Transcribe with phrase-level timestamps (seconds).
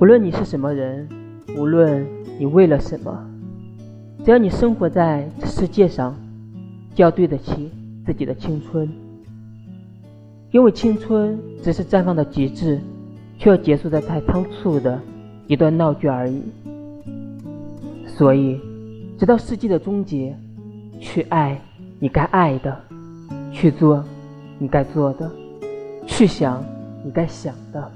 [0.00, 1.06] 无论你是什么人，
[1.58, 2.06] 无论
[2.38, 3.22] 你为了什么，
[4.24, 6.16] 只要你生活在这世界上，
[6.94, 7.70] 就要对得起
[8.06, 8.90] 自己的青春。
[10.52, 12.80] 因为青春只是绽放的极致，
[13.36, 14.98] 却要结束在太仓促的
[15.46, 16.42] 一段闹剧而已。
[18.06, 18.58] 所以，
[19.18, 20.34] 直到世界的终结，
[20.98, 21.60] 去爱
[21.98, 22.74] 你该爱的，
[23.52, 24.02] 去做
[24.58, 25.30] 你该做的，
[26.06, 26.64] 去想
[27.04, 27.92] 你该想的。